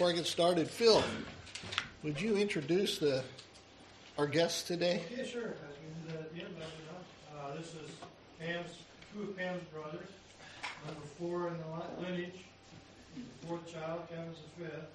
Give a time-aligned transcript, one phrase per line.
[0.00, 1.04] before I get started, Phil,
[2.02, 3.22] would you introduce the
[4.16, 5.02] our guests today?
[5.14, 5.42] Yeah, sure.
[5.42, 7.90] I can do that at the end, but uh, this is
[8.40, 8.78] Pam's,
[9.12, 10.08] two of Pam's brothers,
[10.86, 12.46] number four in the lineage,
[13.14, 14.88] the fourth child, Kevin's the fifth.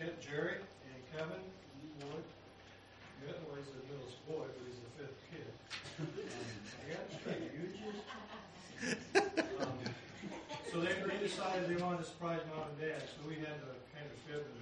[0.00, 1.44] And Jerry and Kevin
[2.02, 2.24] Ward.
[3.22, 5.46] The other one's the middle boy, but he's the fifth kid.
[6.00, 6.08] Um,
[6.82, 7.62] I got straight, you
[9.14, 9.38] just.
[9.60, 9.89] Um,
[10.70, 13.70] So they, they decided they wanted to surprise mom and dad, so we had to
[13.90, 14.60] kind of fib and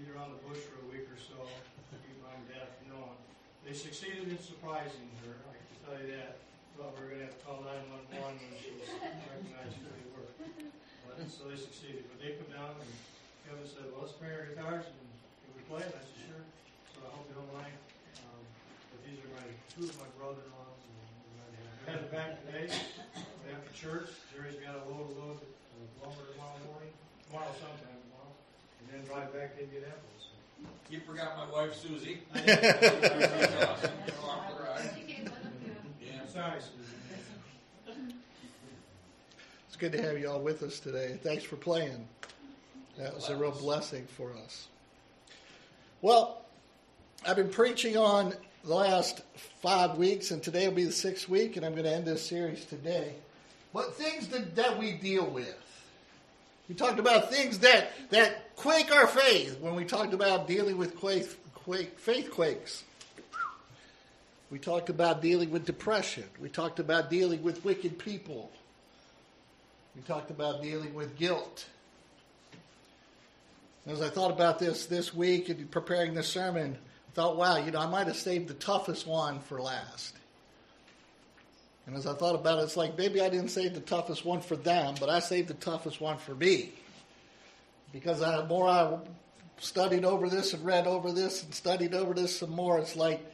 [0.00, 1.36] beat around the bush for a week or so,
[1.92, 3.18] keep mom and dad from knowing.
[3.68, 6.40] They succeeded in surprising her, I can tell you that.
[6.74, 10.26] Thought we were gonna have to call nine-one-one when she was recognized who they were.
[11.06, 12.90] But, so they succeeded, but they come down and
[13.46, 15.06] Kevin said, well, let's bring our guitars and
[15.46, 15.86] can we play?
[15.86, 16.42] And I said, sure.
[16.90, 17.78] So I hope you don't mind.
[18.26, 18.42] Um,
[18.90, 22.44] But these are my, two of my brother-in-laws and we're gonna have- we're headed back
[22.46, 22.72] today
[23.52, 24.08] after church.
[24.34, 26.92] Jerry's got a load of load of lumber tomorrow morning,
[27.26, 28.32] tomorrow sometime tomorrow,
[28.80, 30.00] and then drive back to Indianapolis.
[30.90, 32.20] You forgot my wife Susie.
[32.34, 33.90] I Awesome.
[34.06, 34.44] Go off.
[36.00, 36.26] Yeah.
[36.32, 38.14] Sorry, Susan.
[39.66, 41.18] It's good to have you all with us today.
[41.22, 42.06] Thanks for playing.
[42.98, 44.68] That was a real blessing for us.
[46.00, 46.42] Well,
[47.26, 48.34] I've been preaching on
[48.64, 49.20] the last
[49.60, 52.26] five weeks, and today will be the sixth week, and I'm going to end this
[52.26, 53.12] series today.
[53.72, 55.54] What things that, that we deal with?
[56.68, 60.96] We talked about things that, that quake our faith when we talked about dealing with
[60.96, 62.84] quake, quake, faith quakes.
[64.50, 66.24] We talked about dealing with depression.
[66.40, 68.50] We talked about dealing with wicked people.
[69.94, 71.66] We talked about dealing with guilt.
[73.86, 76.78] As I thought about this this week and preparing this sermon,
[77.14, 80.14] thought, wow, you know, I might have saved the toughest one for last.
[81.86, 84.40] And as I thought about it, it's like maybe I didn't save the toughest one
[84.40, 86.72] for them, but I saved the toughest one for me.
[87.92, 88.98] Because I, the more I
[89.58, 93.24] studied over this and read over this and studied over this some more, it's like,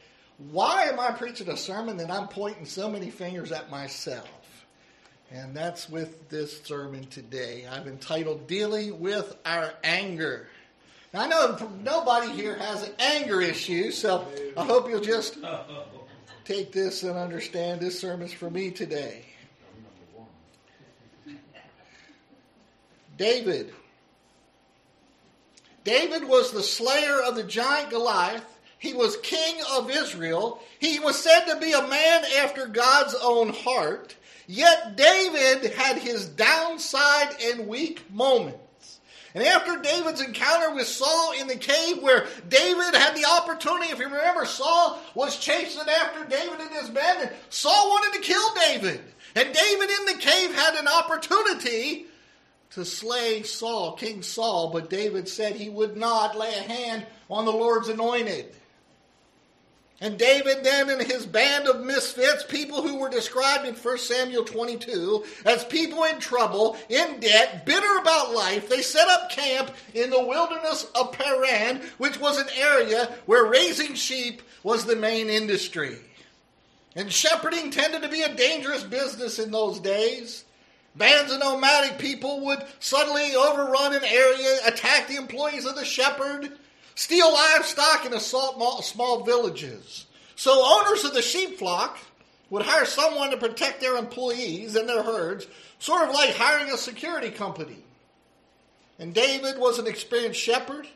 [0.51, 4.27] why am I preaching a sermon that I'm pointing so many fingers at myself?
[5.31, 7.65] And that's with this sermon today.
[7.65, 10.49] I've entitled Dealing with Our Anger.
[11.13, 15.37] I know nobody here has an anger issue, so I hope you'll just
[16.45, 19.25] take this and understand this sermon's for me today.
[23.17, 23.73] David.
[25.83, 28.45] David was the slayer of the giant Goliath.
[28.77, 30.61] He was king of Israel.
[30.79, 34.15] He was said to be a man after God's own heart.
[34.47, 38.60] Yet David had his downside and weak moments.
[39.33, 43.99] And after David's encounter with Saul in the cave, where David had the opportunity, if
[43.99, 48.53] you remember, Saul was chasing after David and his men, and Saul wanted to kill
[48.55, 48.99] David.
[49.35, 52.07] And David in the cave had an opportunity
[52.71, 57.45] to slay Saul, King Saul, but David said he would not lay a hand on
[57.45, 58.53] the Lord's anointed.
[60.03, 64.43] And David then and his band of misfits, people who were described in 1 Samuel
[64.43, 70.09] 22 as people in trouble, in debt, bitter about life, they set up camp in
[70.09, 75.97] the wilderness of Paran, which was an area where raising sheep was the main industry.
[76.95, 80.45] And shepherding tended to be a dangerous business in those days.
[80.95, 86.51] Bands of nomadic people would suddenly overrun an area, attack the employees of the shepherd,
[86.95, 90.05] steal livestock, and assault small villages.
[90.35, 91.97] So owners of the sheep flock
[92.49, 95.47] would hire someone to protect their employees and their herds,
[95.79, 97.77] sort of like hiring a security company.
[98.99, 100.87] And David was an experienced shepherd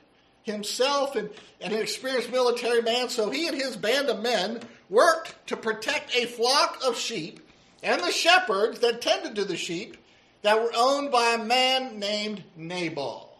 [0.43, 1.29] himself and,
[1.59, 6.15] and an experienced military man, so he and his band of men worked to protect
[6.15, 7.39] a flock of sheep
[7.81, 9.97] and the shepherds that tended to the sheep
[10.43, 13.34] that were owned by a man named Nabal.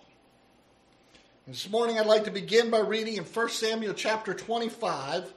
[1.48, 5.32] This morning I'd like to begin by reading in 1 Samuel chapter 25.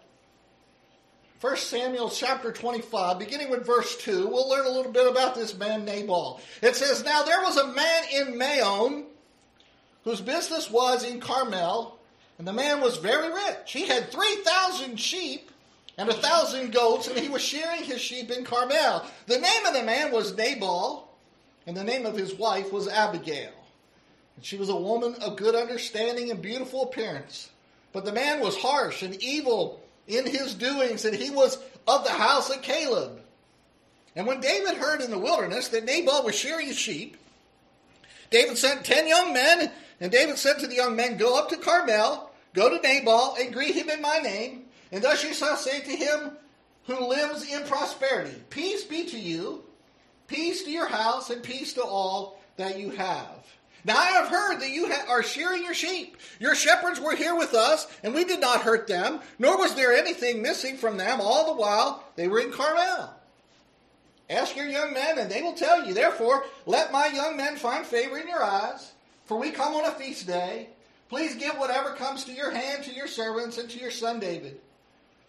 [1.39, 5.55] 1 Samuel chapter 25, beginning with verse 2, we'll learn a little bit about this
[5.59, 6.41] man Nabal.
[6.63, 9.05] It says, Now there was a man in Maon
[10.05, 11.99] whose business was in Carmel,
[12.39, 13.71] and the man was very rich.
[13.71, 15.51] He had 3,000 sheep
[15.99, 19.05] and a thousand goats, and he was shearing his sheep in Carmel.
[19.27, 21.07] The name of the man was Nabal,
[21.67, 23.53] and the name of his wife was Abigail.
[24.39, 27.51] And she was a woman of good understanding and beautiful appearance.
[27.93, 31.59] But the man was harsh and evil in his doings, and he was
[31.89, 33.21] of the house of Caleb.
[34.15, 37.17] And when David heard in the wilderness that Nabal was shearing his sheep,
[38.31, 41.57] David sent ten young men, and David said to the young men, Go up to
[41.57, 44.67] Carmel, go to Nabal, and greet him in my name.
[44.93, 46.31] And thus you shall say to him
[46.87, 49.65] who lives in prosperity, Peace be to you,
[50.29, 53.58] peace to your house, and peace to all that you have.
[53.89, 56.19] Now I have heard that you ha- are shearing your sheep.
[56.39, 59.95] Your shepherds were here with us, and we did not hurt them, nor was there
[59.95, 63.15] anything missing from them all the while they were in Carmel.
[64.29, 65.95] Ask your young men, and they will tell you.
[65.95, 68.93] Therefore, let my young men find favor in your eyes,
[69.25, 70.69] for we come on a feast day.
[71.09, 74.61] Please give whatever comes to your hand to your servants and to your son David.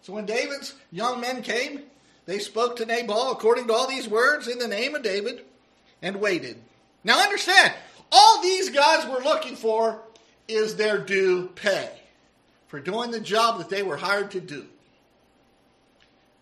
[0.02, 1.84] So when David's young men came,
[2.26, 5.46] they spoke to Nabal according to all these words in the name of David
[6.02, 6.58] and waited.
[7.02, 7.72] Now understand,
[8.12, 10.00] all these guys were looking for
[10.48, 11.90] is their due pay
[12.68, 14.66] for doing the job that they were hired to do.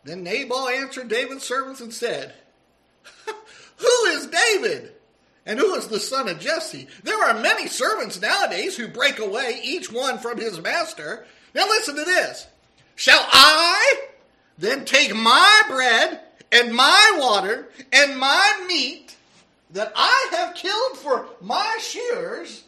[0.04, 2.32] Then Nabal answered David's servants and said,
[3.26, 4.92] Who is David?
[5.44, 6.88] And who is the son of Jesse?
[7.02, 11.26] There are many servants nowadays who break away, each one from his master.
[11.54, 12.46] Now listen to this.
[12.96, 14.08] Shall I
[14.58, 16.20] then take my bread
[16.52, 19.16] and my water and my meat
[19.70, 22.64] that I have killed for my shears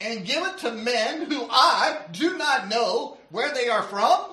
[0.00, 4.32] and give it to men who I do not know where they are from?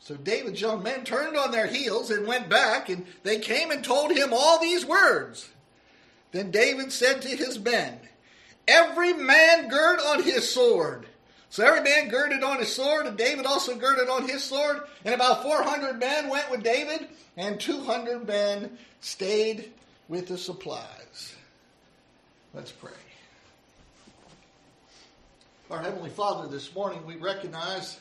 [0.00, 3.82] So David's young men turned on their heels and went back, and they came and
[3.82, 5.48] told him all these words.
[6.30, 7.98] Then David said to his men,
[8.68, 11.06] Every man gird on his sword.
[11.50, 14.82] So every man girded on his sword, and David also girded on his sword.
[15.04, 19.72] And about 400 men went with David, and 200 men stayed
[20.08, 21.34] with the supplies.
[22.54, 22.92] Let's pray.
[25.70, 28.00] Our Heavenly Father, this morning we recognize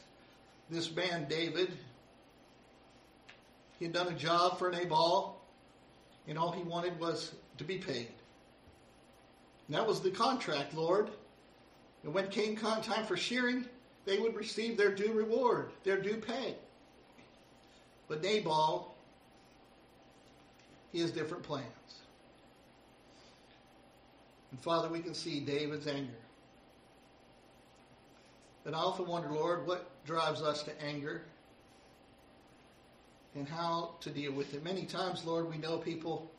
[0.69, 1.71] this man, David.
[3.79, 5.41] He had done a job for Nabal,
[6.27, 8.07] and all he wanted was to be paid.
[9.67, 11.09] And that was the contract, Lord.
[12.03, 13.65] And when came time for shearing,
[14.05, 16.55] they would receive their due reward, their due pay.
[18.07, 18.94] But Nabal,
[20.95, 21.65] he has different plans.
[24.51, 26.13] And Father, we can see David's anger.
[28.63, 31.23] And I often wonder, Lord, what drives us to anger
[33.35, 34.63] and how to deal with it.
[34.63, 36.31] Many times, Lord, we know people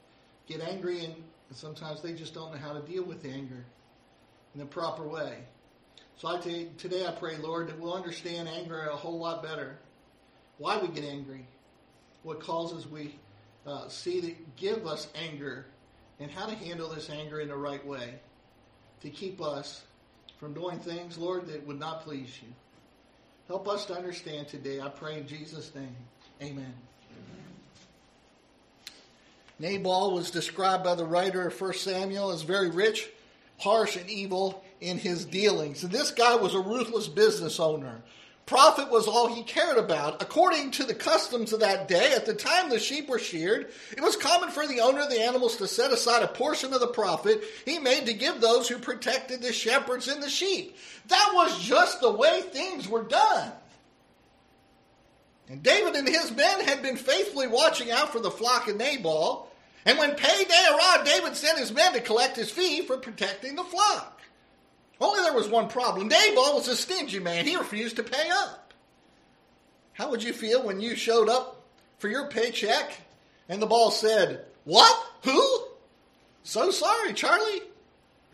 [0.48, 1.14] get angry and
[1.52, 3.62] sometimes they just don't know how to deal with anger
[4.54, 5.36] in the proper way.
[6.16, 9.76] So I t- today I pray, Lord, that we'll understand anger a whole lot better.
[10.56, 11.46] Why we get angry,
[12.22, 13.16] what causes we
[13.66, 15.66] uh, see that give us anger,
[16.20, 18.14] and how to handle this anger in the right way
[19.02, 19.82] to keep us
[20.38, 22.48] from doing things, Lord, that would not please you.
[23.48, 24.80] Help us to understand today.
[24.80, 25.96] I pray in Jesus' name.
[26.42, 26.74] Amen.
[29.58, 33.08] Nabal was described by the writer of 1 Samuel as very rich,
[33.58, 35.82] harsh, and evil in his dealings.
[35.82, 38.02] And this guy was a ruthless business owner.
[38.46, 40.22] Profit was all he cared about.
[40.22, 44.00] According to the customs of that day, at the time the sheep were sheared, it
[44.00, 46.86] was common for the owner of the animals to set aside a portion of the
[46.86, 50.76] profit he made to give those who protected the shepherds and the sheep.
[51.08, 53.50] That was just the way things were done.
[55.48, 59.50] And David and his men had been faithfully watching out for the flock of Nabal.
[59.84, 63.64] And when payday arrived, David sent his men to collect his fee for protecting the
[63.64, 64.15] flock.
[65.00, 66.08] Only there was one problem.
[66.08, 67.46] Nabal was a stingy man.
[67.46, 68.72] He refused to pay up.
[69.92, 71.62] How would you feel when you showed up
[71.98, 72.92] for your paycheck
[73.48, 75.06] and the boss said, What?
[75.22, 75.64] Who?
[76.42, 77.62] So sorry, Charlie.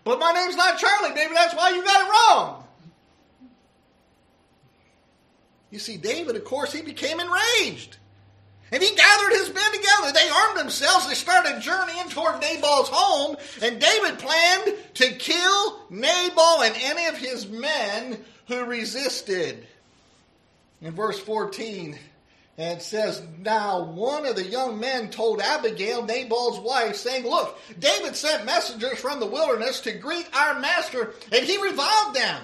[0.05, 1.15] But my name's not Charlie.
[1.15, 2.65] Maybe that's why you got it wrong.
[5.71, 7.97] You see, David, of course, he became enraged.
[8.73, 10.13] And he gathered his men together.
[10.13, 11.07] They armed themselves.
[11.07, 13.37] They started journeying toward Nabal's home.
[13.61, 19.67] And David planned to kill Nabal and any of his men who resisted.
[20.81, 21.99] In verse 14,
[22.59, 27.59] and it says, Now one of the young men told Abigail, Nabal's wife, saying, Look,
[27.79, 32.43] David sent messengers from the wilderness to greet our master, and he reviled them.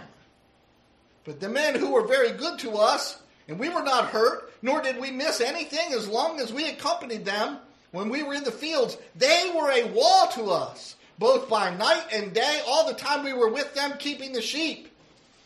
[1.24, 4.82] But the men who were very good to us, and we were not hurt, nor
[4.82, 7.58] did we miss anything as long as we accompanied them
[7.92, 8.98] when we were in the fields.
[9.16, 13.32] They were a wall to us, both by night and day, all the time we
[13.32, 14.94] were with them keeping the sheep.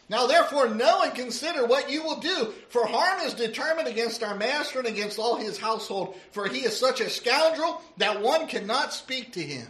[0.09, 4.37] Now therefore know and consider what you will do, for harm is determined against our
[4.37, 8.92] master and against all his household, for he is such a scoundrel that one cannot
[8.92, 9.68] speak to him.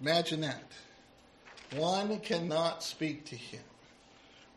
[0.00, 0.62] Imagine that.
[1.74, 3.60] One cannot speak to him.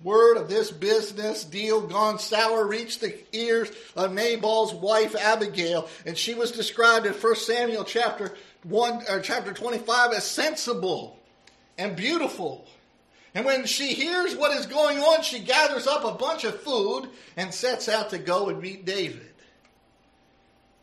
[0.04, 6.18] Word of this business deal gone sour reached the ears of Nabal's wife Abigail, and
[6.18, 11.20] she was described in 1 Samuel chapter 1 or chapter 25 as sensible
[11.78, 12.66] and beautiful.
[13.34, 17.08] And when she hears what is going on, she gathers up a bunch of food
[17.38, 19.28] and sets out to go and meet David.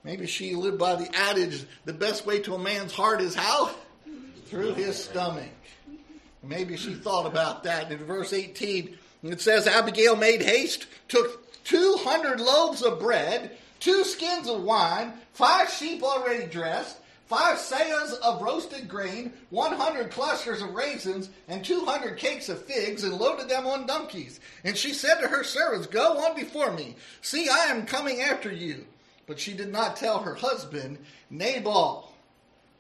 [0.05, 3.71] Maybe she lived by the adage the best way to a man's heart is how?
[4.47, 5.51] Through his stomach.
[6.43, 7.91] Maybe she thought about that.
[7.93, 14.49] In verse 18, it says Abigail made haste, took 200 loaves of bread, two skins
[14.49, 21.29] of wine, five sheep already dressed, five seahs of roasted grain, 100 clusters of raisins,
[21.47, 24.41] and 200 cakes of figs, and loaded them on donkeys.
[24.65, 26.97] And she said to her servants, Go on before me.
[27.21, 28.87] See, I am coming after you.
[29.27, 30.99] But she did not tell her husband,
[31.29, 32.08] Nabal.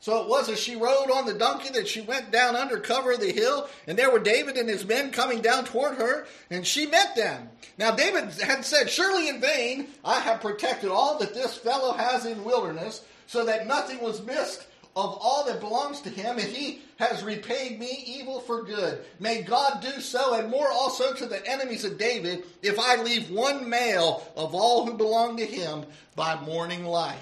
[0.00, 3.12] So it was as she rode on the donkey that she went down under cover
[3.12, 6.64] of the hill, and there were David and his men coming down toward her, and
[6.66, 7.48] she met them.
[7.78, 12.26] Now David had said, Surely in vain I have protected all that this fellow has
[12.26, 16.80] in wilderness, so that nothing was missed of all that belongs to him, and he
[16.98, 19.00] has repaid me evil for good.
[19.20, 23.30] May God do so, and more also to the enemies of David, if I leave
[23.30, 25.84] one male of all who belong to him
[26.16, 27.18] by morning light.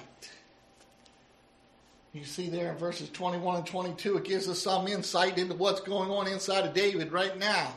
[2.17, 5.83] You see there in verses 21 and 22, it gives us some insight into what's
[5.83, 7.75] going on inside of David right now.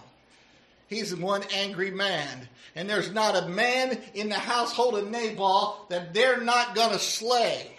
[0.88, 2.48] He's one angry man.
[2.74, 7.00] And there's not a man in the household of Nabal that they're not going to
[7.00, 7.69] slay.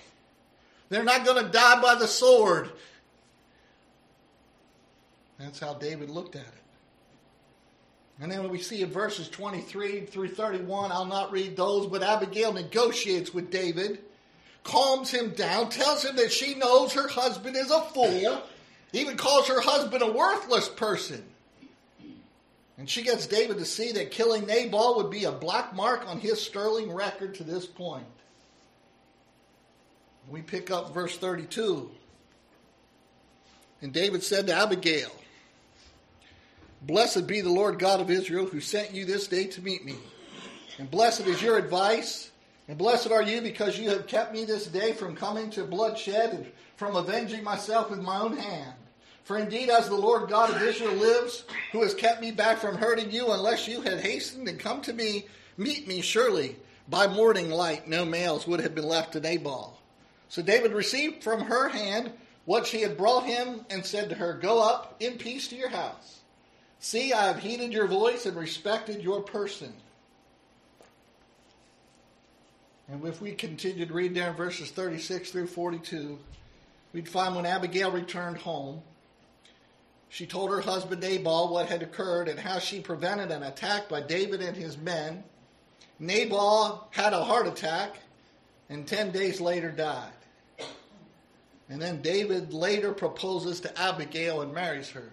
[0.91, 2.71] They're not going to die by the sword.
[5.39, 6.63] That's how David looked at it.
[8.21, 12.53] And then we see in verses 23 through 31, I'll not read those, but Abigail
[12.53, 14.01] negotiates with David,
[14.63, 18.43] calms him down, tells him that she knows her husband is a fool,
[18.93, 21.25] even calls her husband a worthless person.
[22.79, 26.19] And she gets David to see that killing Nabal would be a black mark on
[26.19, 28.07] his sterling record to this point.
[30.31, 31.91] We pick up verse 32.
[33.83, 35.11] And David said to Abigail,
[36.83, 39.97] Blessed be the Lord God of Israel who sent you this day to meet me.
[40.79, 42.30] And blessed is your advice,
[42.71, 46.33] and blessed are you because you have kept me this day from coming to bloodshed
[46.33, 46.47] and
[46.77, 48.75] from avenging myself with my own hand.
[49.25, 52.77] For indeed, as the Lord God of Israel lives, who has kept me back from
[52.77, 56.55] hurting you, unless you had hastened and come to me, meet me surely.
[56.89, 59.77] By morning light, no males would have been left to Nabal.
[60.29, 62.13] So David received from her hand
[62.45, 65.71] what she had brought him and said to her, Go up in peace to your
[65.71, 66.21] house.
[66.79, 69.73] See, I have heeded your voice and respected your person.
[72.91, 76.19] And if we continued to read there in verses 36 through 42,
[76.93, 78.83] we'd find when Abigail returned home,
[80.09, 84.01] she told her husband Nabal what had occurred and how she prevented an attack by
[84.01, 85.23] David and his men.
[86.01, 87.95] Nabal had a heart attack
[88.69, 90.11] and 10 days later died.
[91.69, 95.13] And then David later proposes to Abigail and marries her.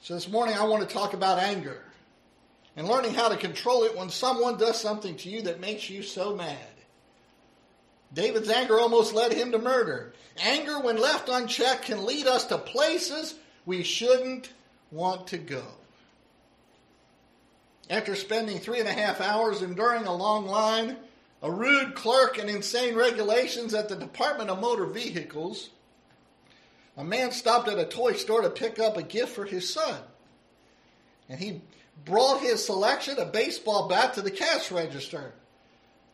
[0.00, 1.82] So this morning I want to talk about anger
[2.76, 6.02] and learning how to control it when someone does something to you that makes you
[6.02, 6.56] so mad.
[8.14, 10.12] David's anger almost led him to murder.
[10.38, 14.50] Anger, when left unchecked, can lead us to places we shouldn't
[14.90, 15.62] want to go.
[17.90, 20.96] After spending three and a half hours enduring a long line,
[21.42, 25.70] a rude clerk, and insane regulations at the Department of Motor Vehicles,
[26.96, 29.98] a man stopped at a toy store to pick up a gift for his son.
[31.28, 31.60] And he
[32.04, 35.32] brought his selection, a baseball bat, to the cash register.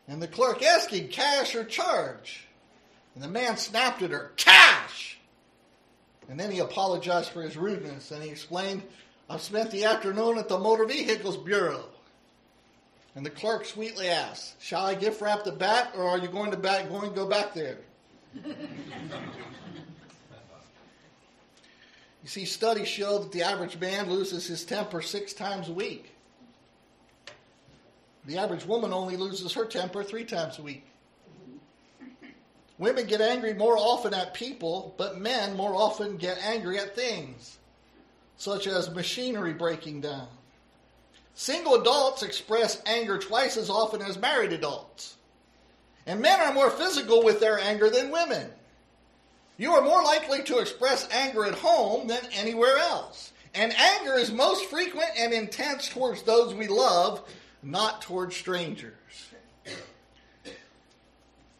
[0.07, 2.47] And the clerk asked cash or charge?
[3.15, 5.19] And the man snapped at her, cash!
[6.29, 8.83] And then he apologized for his rudeness and he explained,
[9.29, 11.85] I've spent the afternoon at the Motor Vehicles Bureau.
[13.15, 16.51] And the clerk sweetly asked, Shall I gift wrap the bat or are you going
[16.51, 17.77] to back, going to go back there?
[22.23, 26.13] You see, studies show that the average man loses his temper six times a week.
[28.25, 30.85] The average woman only loses her temper three times a week.
[32.77, 37.57] Women get angry more often at people, but men more often get angry at things,
[38.37, 40.27] such as machinery breaking down.
[41.33, 45.15] Single adults express anger twice as often as married adults.
[46.05, 48.49] And men are more physical with their anger than women.
[49.59, 53.33] You are more likely to express anger at home than anywhere else.
[53.53, 57.21] And anger is most frequent and intense towards those we love,
[57.61, 58.93] not towards strangers.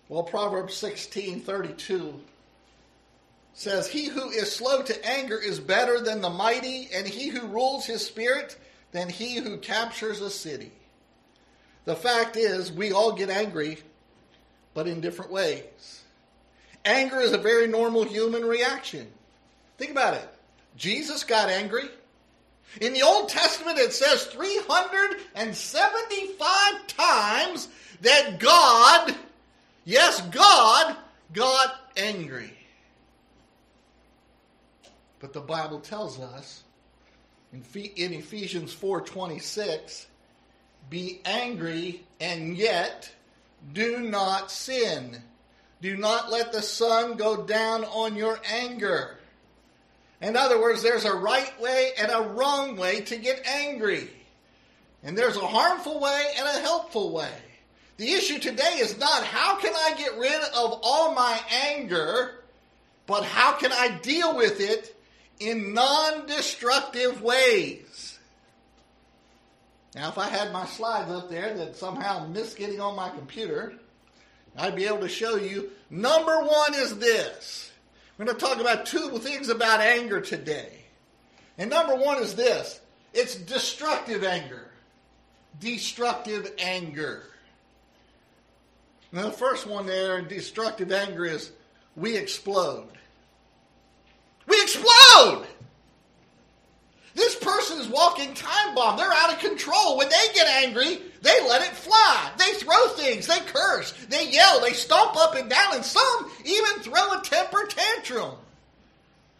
[0.07, 2.19] Well, Proverbs 16 32
[3.53, 7.47] says, He who is slow to anger is better than the mighty, and he who
[7.47, 8.57] rules his spirit
[8.93, 10.71] than he who captures a city.
[11.83, 13.79] The fact is, we all get angry,
[14.73, 15.98] but in different ways.
[16.86, 19.07] Anger is a very normal human reaction.
[19.77, 20.27] Think about it.
[20.75, 21.89] Jesus got angry.
[22.81, 27.69] In the Old Testament, it says 375 times
[28.01, 29.15] that God
[29.89, 30.95] Yes, God
[31.33, 32.53] got angry.
[35.19, 36.62] But the Bible tells us
[37.51, 40.05] in, Ephesians 4:26,
[40.91, 43.12] be angry and yet
[43.74, 45.24] do not sin.
[45.81, 49.17] Do not let the sun go down on your anger.
[50.21, 54.09] In other words, there's a right way and a wrong way to get angry.
[55.03, 57.31] And there's a harmful way and a helpful way.
[57.95, 62.43] The issue today is not how can I get rid of all my anger,
[63.05, 64.95] but how can I deal with it
[65.39, 68.19] in non destructive ways.
[69.95, 73.74] Now, if I had my slides up there that somehow missed getting on my computer,
[74.59, 75.71] I'd be able to show you.
[75.89, 77.71] Number one is this.
[78.17, 80.79] We're going to talk about two things about anger today.
[81.57, 82.79] And number one is this
[83.13, 84.65] it's destructive anger.
[85.59, 87.23] Destructive anger.
[89.11, 91.51] Now, the first one there in destructive anger is
[91.95, 92.89] we explode.
[94.47, 95.47] We explode!
[97.19, 98.95] This person is walking time bomb.
[98.95, 99.97] They're out of control.
[99.97, 102.31] When they get angry, they let it fly.
[102.38, 103.27] They throw things.
[103.27, 103.91] They curse.
[104.07, 104.61] They yell.
[104.61, 105.75] They stomp up and down.
[105.75, 108.35] And some even throw a temper tantrum.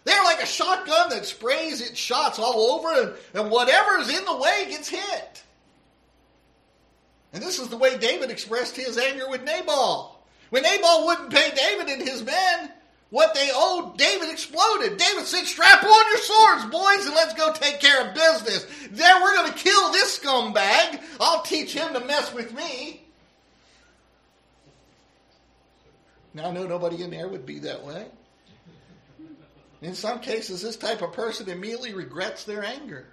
[0.03, 4.25] They're like a shotgun that sprays its shots all over, and, and whatever is in
[4.25, 5.43] the way gets hit.
[7.31, 10.19] And this is the way David expressed his anger with Nabal.
[10.50, 12.71] When Nabal wouldn't pay David and his men,
[13.09, 14.97] what they owed, David exploded.
[14.97, 18.67] David said, Strap on your swords, boys, and let's go take care of business.
[18.91, 21.01] Then we're going to kill this scumbag.
[21.19, 23.01] I'll teach him to mess with me.
[26.35, 28.05] Now, I know nobody in there would be that way.
[29.81, 33.07] In some cases, this type of person immediately regrets their anger.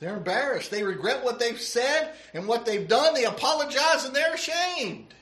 [0.00, 0.72] They're embarrassed.
[0.72, 3.14] They regret what they've said and what they've done.
[3.14, 5.14] They apologize and they're ashamed.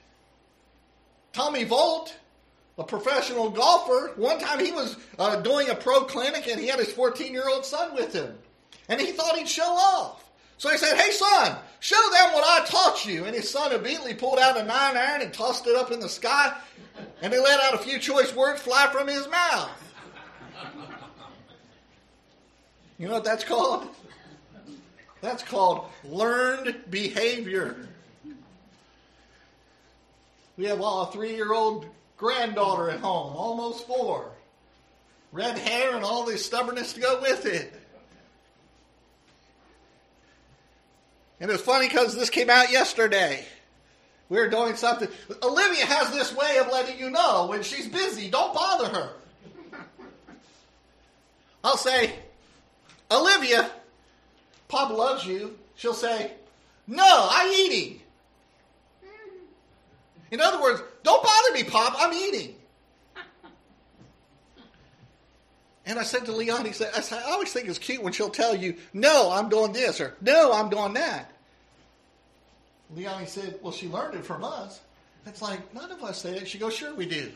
[1.32, 2.16] Tommy Bolt
[2.78, 4.12] a professional golfer.
[4.16, 7.48] One time he was uh, doing a pro clinic and he had his 14 year
[7.48, 8.34] old son with him.
[8.88, 10.24] And he thought he'd show off.
[10.58, 13.24] So he said, Hey, son, show them what I taught you.
[13.24, 16.08] And his son immediately pulled out a nine iron and tossed it up in the
[16.08, 16.56] sky.
[17.20, 19.70] And they let out a few choice words fly from his mouth.
[22.98, 23.88] You know what that's called?
[25.20, 27.88] That's called learned behavior.
[30.56, 31.86] We have a three year old
[32.22, 34.30] granddaughter at home, almost four.
[35.32, 37.74] Red hair and all the stubbornness to go with it.
[41.40, 43.44] And it's funny because this came out yesterday.
[44.28, 45.08] We were doing something.
[45.42, 48.30] Olivia has this way of letting you know when she's busy.
[48.30, 49.12] Don't bother her.
[51.64, 52.12] I'll say,
[53.10, 53.68] Olivia,
[54.68, 55.58] Pop loves you.
[55.74, 56.30] She'll say,
[56.86, 58.00] No, I'm eating.
[60.30, 61.94] In other words, don't bother me, Pop.
[61.98, 62.54] I'm eating.
[65.84, 68.12] And I said to Leon, he said, I, said, I always think it's cute when
[68.12, 71.32] she'll tell you, no, I'm doing this, or no, I'm doing that.
[72.94, 74.80] Leon, said, well, she learned it from us.
[75.26, 76.48] It's like, none of us say it.
[76.48, 77.32] She goes, sure, we do.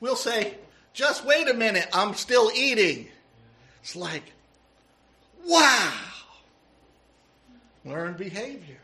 [0.00, 0.54] We'll say,
[0.92, 3.08] just wait a minute, I'm still eating.
[3.82, 4.22] It's like,
[5.44, 5.92] wow.
[7.84, 8.80] Learned behavior.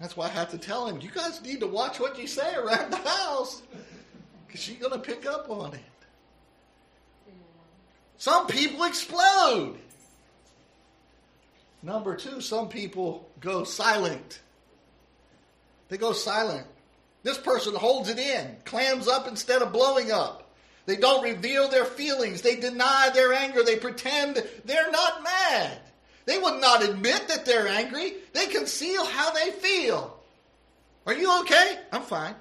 [0.00, 2.54] That's why I have to tell him, you guys need to watch what you say
[2.54, 3.62] around the house
[4.46, 5.80] because she's going to pick up on it.
[8.16, 9.76] Some people explode.
[11.82, 14.40] Number two, some people go silent.
[15.88, 16.66] They go silent.
[17.22, 20.50] This person holds it in, clams up instead of blowing up.
[20.86, 22.40] They don't reveal their feelings.
[22.40, 23.62] They deny their anger.
[23.62, 25.78] They pretend they're not mad.
[26.26, 28.14] They would not admit that they're angry.
[28.32, 30.16] They conceal how they feel.
[31.06, 31.78] Are you okay?
[31.92, 32.34] I'm fine.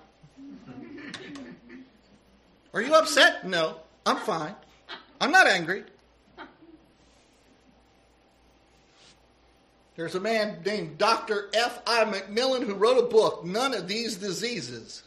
[2.74, 3.48] Are you upset?
[3.48, 4.56] No, I'm fine.
[5.20, 5.84] I'm not angry.
[9.96, 11.50] There's a man named Dr.
[11.54, 12.06] S.I.
[12.06, 15.04] McMillen who wrote a book, None of These Diseases.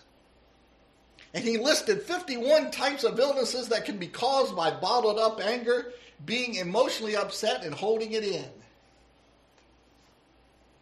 [1.32, 5.92] And he listed 51 types of illnesses that can be caused by bottled up anger,
[6.26, 8.44] being emotionally upset, and holding it in.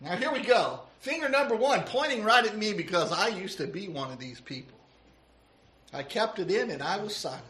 [0.00, 0.80] Now, here we go.
[1.00, 4.40] Finger number one, pointing right at me because I used to be one of these
[4.40, 4.78] people.
[5.92, 7.44] I kept it in and I was silent.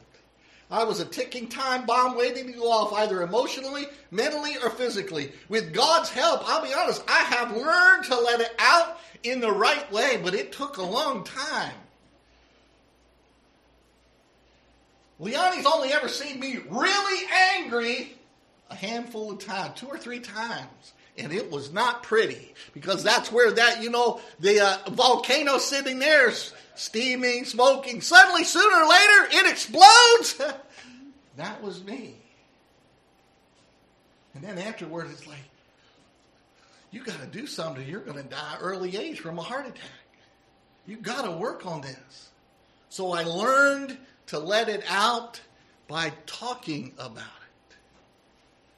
[0.71, 5.33] I was a ticking time bomb waiting to go off either emotionally, mentally, or physically.
[5.49, 9.51] With God's help, I'll be honest, I have learned to let it out in the
[9.51, 11.75] right way, but it took a long time.
[15.19, 18.15] Leonie's only ever seen me really angry
[18.71, 23.31] a handful of times, two or three times and it was not pretty because that's
[23.31, 26.33] where that, you know, the uh, volcano sitting there,
[26.75, 28.01] steaming, smoking.
[28.01, 30.43] Suddenly, sooner or later, it explodes.
[31.37, 32.17] that was me.
[34.35, 35.39] And then afterward, it's like,
[36.91, 37.87] you got to do something.
[37.87, 39.85] You're going to die early age from a heart attack.
[40.87, 42.31] You got to work on this.
[42.89, 45.41] So I learned to let it out
[45.87, 47.77] by talking about it.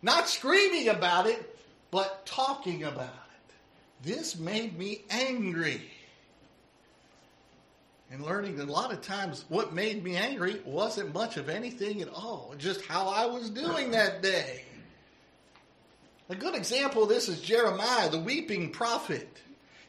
[0.02, 1.51] Not screaming about it,
[1.92, 3.54] but talking about it.
[4.02, 5.82] This made me angry.
[8.10, 12.02] And learning that a lot of times what made me angry wasn't much of anything
[12.02, 14.64] at all, just how I was doing that day.
[16.28, 19.28] A good example of this is Jeremiah, the weeping prophet.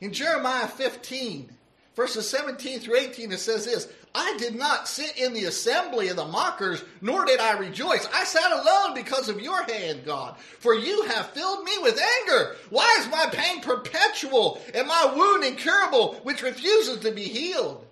[0.01, 1.49] In Jeremiah 15,
[1.95, 6.17] verses 17 through 18, it says this I did not sit in the assembly of
[6.17, 8.07] the mockers, nor did I rejoice.
[8.13, 10.37] I sat alone because of your hand, God.
[10.59, 12.55] For you have filled me with anger.
[12.69, 17.83] Why is my pain perpetual and my wound incurable, which refuses to be healed?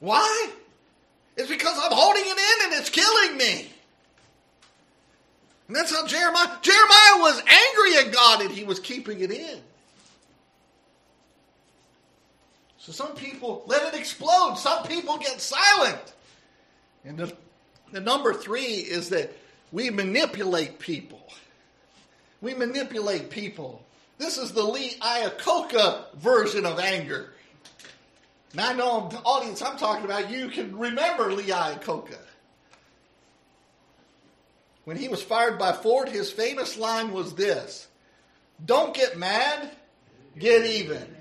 [0.00, 0.50] Why?
[1.36, 3.70] It's because I'm holding it in and it's killing me.
[5.68, 9.60] And that's how Jeremiah, Jeremiah was angry at God and he was keeping it in.
[12.90, 14.56] So some people let it explode.
[14.56, 16.12] Some people get silent.
[17.04, 17.32] And the,
[17.92, 19.32] the number three is that
[19.70, 21.22] we manipulate people.
[22.40, 23.84] We manipulate people.
[24.18, 27.32] This is the Lee Iacocca version of anger.
[28.54, 32.18] Now I know the audience I'm talking about, you can remember Lee Iacocca.
[34.82, 37.86] When he was fired by Ford, his famous line was this
[38.64, 39.70] Don't get mad,
[40.36, 41.19] get even.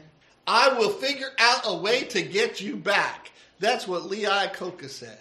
[0.52, 3.32] I will figure out a way to get you back.
[3.60, 5.20] That's what Lee Iacocca said.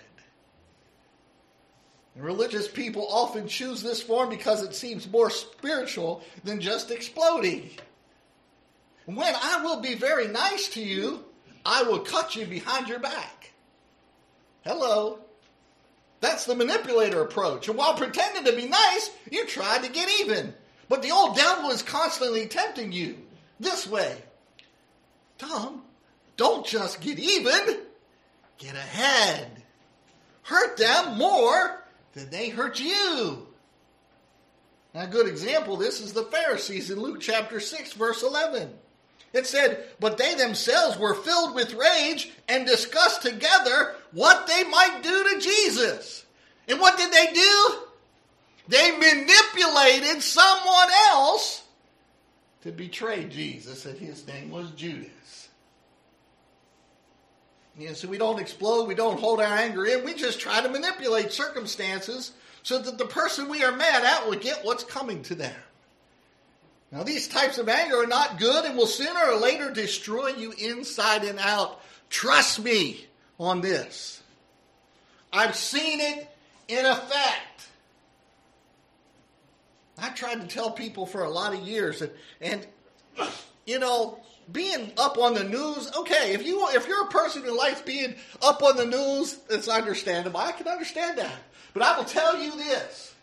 [2.14, 7.68] And religious people often choose this form because it seems more spiritual than just exploding.
[9.04, 11.22] When I will be very nice to you,
[11.62, 13.50] I will cut you behind your back.
[14.64, 15.18] Hello.
[16.20, 17.68] That's the manipulator approach.
[17.68, 20.54] And while pretending to be nice, you try to get even.
[20.88, 23.18] But the old devil is constantly tempting you
[23.60, 24.22] this way.
[25.38, 25.82] Tom,
[26.36, 27.78] don't just get even,
[28.58, 29.62] get ahead.
[30.42, 33.46] Hurt them more than they hurt you.
[34.94, 38.70] Now, a good example this is the Pharisees in Luke chapter 6, verse 11.
[39.32, 45.00] It said, But they themselves were filled with rage and discussed together what they might
[45.02, 46.24] do to Jesus.
[46.66, 47.74] And what did they do?
[48.68, 51.62] They manipulated someone else
[52.62, 55.48] to betray Jesus, and his name was Judas.
[57.78, 60.60] You know, so we don't explode, we don't hold our anger in, we just try
[60.60, 62.32] to manipulate circumstances
[62.64, 65.54] so that the person we are mad at will get what's coming to them.
[66.90, 70.52] Now, these types of anger are not good and will sooner or later destroy you
[70.52, 71.80] inside and out.
[72.08, 73.06] Trust me
[73.38, 74.22] on this.
[75.32, 76.28] I've seen it
[76.66, 77.68] in effect.
[80.00, 82.66] I tried to tell people for a lot of years, and, and
[83.66, 87.56] you know, being up on the news, okay, if you if you're a person who
[87.56, 90.40] likes being up on the news, it's understandable.
[90.40, 91.38] I can understand that.
[91.74, 93.14] But I will tell you this,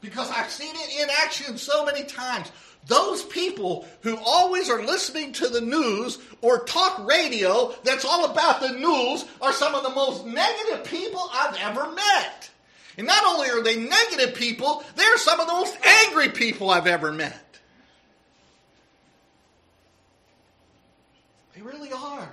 [0.00, 2.50] because I've seen it in action so many times.
[2.86, 8.62] Those people who always are listening to the news or talk radio that's all about
[8.62, 12.50] the news are some of the most negative people I've ever met.
[12.96, 16.86] And not only are they negative people, they're some of the most angry people I've
[16.86, 17.58] ever met.
[21.54, 22.32] They really are.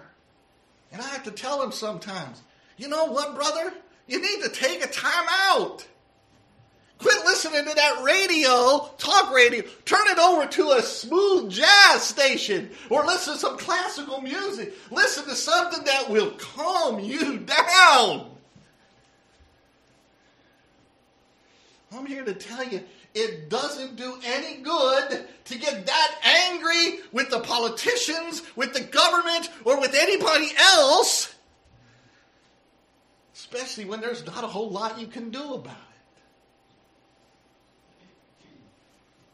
[0.91, 2.41] And I have to tell them sometimes,
[2.77, 3.73] you know what, brother?
[4.07, 5.85] You need to take a time out.
[6.99, 9.63] Quit listening to that radio, talk radio.
[9.85, 14.73] Turn it over to a smooth jazz station or listen to some classical music.
[14.89, 18.31] Listen to something that will calm you down.
[21.91, 27.29] I'm here to tell you it doesn't do any good to get that angry with
[27.29, 31.33] the politicians, with the government, or with anybody else,
[33.33, 35.81] especially when there's not a whole lot you can do about it.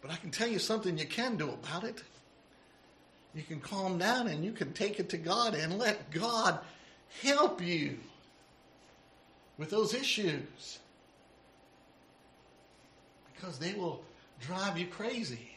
[0.02, 2.04] But I can tell you something you can do about it.
[3.34, 6.60] You can calm down and you can take it to God and let God
[7.24, 7.98] help you
[9.58, 10.80] with those issues
[13.44, 14.02] because they will
[14.40, 15.50] drive you crazy.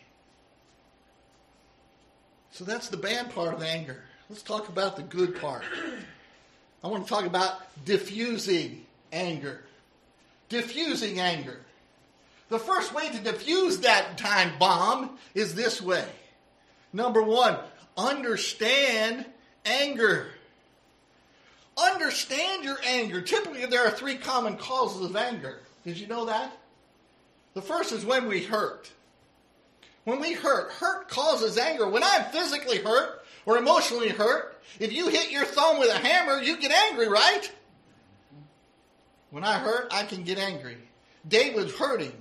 [2.51, 4.03] So that's the bad part of anger.
[4.29, 5.63] Let's talk about the good part.
[6.83, 9.63] I want to talk about diffusing anger.
[10.49, 11.59] Diffusing anger.
[12.49, 16.07] The first way to diffuse that time bomb is this way.
[16.93, 17.57] Number one,
[17.97, 19.27] understand
[19.65, 20.29] anger.
[21.77, 23.21] Understand your anger.
[23.21, 25.61] Typically, there are three common causes of anger.
[25.85, 26.53] Did you know that?
[27.57, 28.91] The first is when we hurt.
[30.05, 31.89] When we hurt, hurt causes anger.
[31.89, 36.43] When I'm physically hurt or emotionally hurt, if you hit your thumb with a hammer,
[36.43, 37.51] you get angry, right?
[39.31, 40.77] When I hurt, I can get angry.
[41.27, 42.13] David's hurting.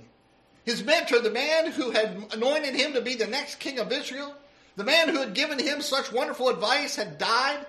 [0.64, 4.34] His mentor, the man who had anointed him to be the next king of Israel,
[4.76, 7.66] the man who had given him such wonderful advice, had died.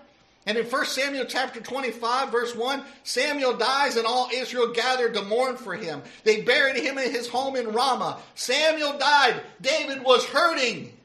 [0.47, 5.21] And in 1 Samuel chapter 25, verse 1, Samuel dies and all Israel gathered to
[5.21, 6.01] mourn for him.
[6.23, 8.17] They buried him in his home in Ramah.
[8.33, 9.41] Samuel died.
[9.62, 10.97] David was hurting.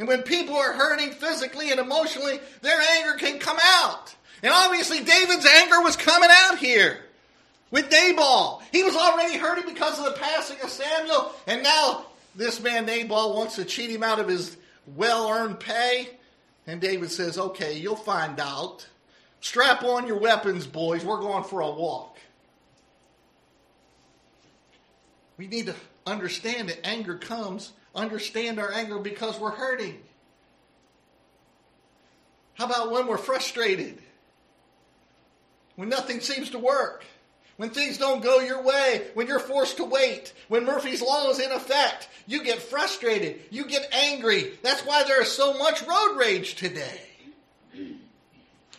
[0.00, 4.12] And when people are hurting physically and emotionally, their anger can come out.
[4.42, 6.98] And obviously, David's anger was coming out here
[7.70, 8.60] with Nabal.
[8.72, 11.30] He was already hurting because of the passing of Samuel.
[11.46, 14.56] And now this man, Nabal, wants to cheat him out of his
[14.96, 16.08] well earned pay.
[16.66, 18.86] And David says, Okay, you'll find out.
[19.40, 21.04] Strap on your weapons, boys.
[21.04, 22.18] We're going for a walk.
[25.38, 25.74] We need to
[26.06, 29.98] understand that anger comes, understand our anger because we're hurting.
[32.54, 33.98] How about when we're frustrated?
[35.76, 37.06] When nothing seems to work?
[37.60, 39.02] When things don't go your way?
[39.12, 40.32] When you're forced to wait?
[40.48, 42.08] When Murphy's Law is in effect?
[42.26, 43.38] You get frustrated.
[43.50, 44.58] You get angry.
[44.62, 47.02] That's why there is so much road rage today.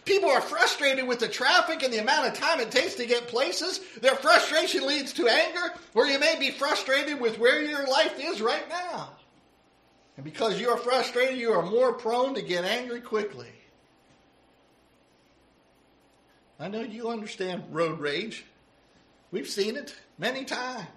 [0.04, 3.28] People are frustrated with the traffic and the amount of time it takes to get
[3.28, 3.82] places.
[4.02, 8.42] Their frustration leads to anger, or you may be frustrated with where your life is
[8.42, 9.10] right now.
[10.18, 13.52] And because you are frustrated, you are more prone to get angry quickly.
[16.60, 18.44] I know you understand road rage.
[19.32, 20.88] We've seen it many times.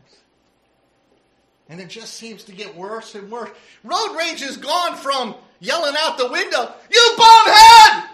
[1.68, 3.50] And it just seems to get worse and worse.
[3.82, 8.10] Road rage has gone from yelling out the window, You bonehead!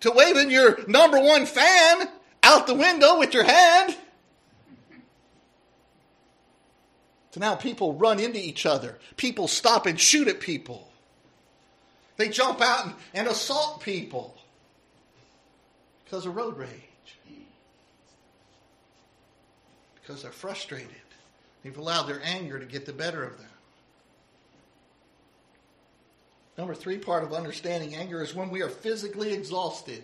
[0.00, 2.08] to waving your number one fan
[2.42, 3.96] out the window with your hand.
[7.32, 8.98] So now people run into each other.
[9.16, 10.88] People stop and shoot at people.
[12.16, 14.37] They jump out and, and assault people
[16.08, 16.70] because of road rage.
[20.00, 20.88] Because they're frustrated.
[21.62, 23.46] They've allowed their anger to get the better of them.
[26.56, 30.02] Number three part of understanding anger is when we are physically exhausted.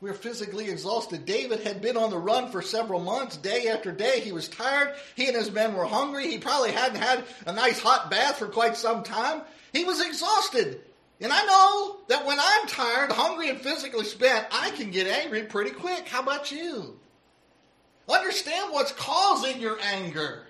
[0.00, 1.24] We are physically exhausted.
[1.24, 4.20] David had been on the run for several months, day after day.
[4.20, 4.94] He was tired.
[5.16, 6.30] He and his men were hungry.
[6.30, 9.42] He probably hadn't had a nice hot bath for quite some time.
[9.72, 10.80] He was exhausted.
[11.20, 15.42] And I know that when I'm tired, hungry, and physically spent, I can get angry
[15.42, 16.08] pretty quick.
[16.08, 16.98] How about you?
[18.08, 20.44] Understand what's causing your anger.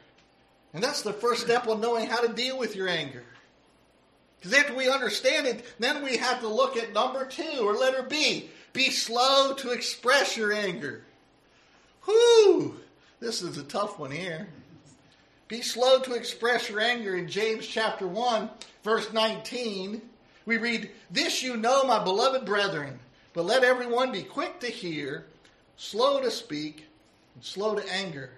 [0.75, 3.25] And that's the first step on knowing how to deal with your anger.
[4.39, 8.03] Because after we understand it, then we have to look at number two, or letter
[8.03, 8.51] B.
[8.73, 11.03] Be slow to express your anger.
[12.07, 12.77] Whoo!
[13.19, 14.49] This is a tough one here.
[15.49, 18.51] Be slow to express your anger in James chapter 1,
[18.85, 20.03] verse 19.
[20.49, 23.01] We read, This you know, my beloved brethren,
[23.35, 25.27] but let everyone be quick to hear,
[25.77, 26.87] slow to speak,
[27.35, 28.31] and slow to anger.